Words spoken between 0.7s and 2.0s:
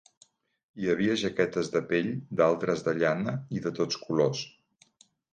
Hi havia jaquetes de